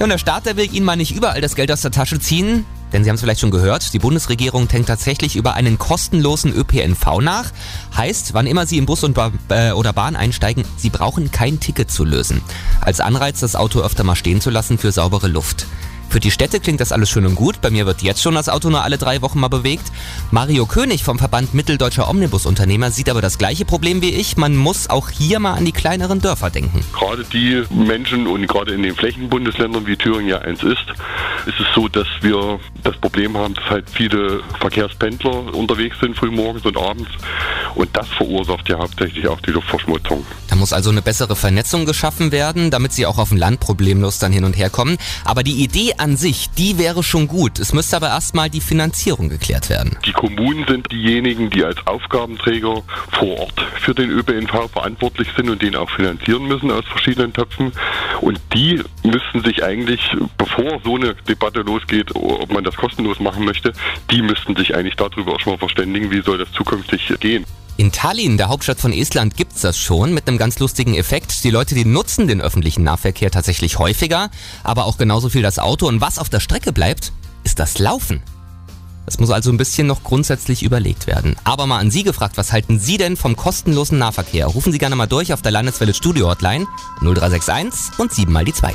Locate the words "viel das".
75.30-75.58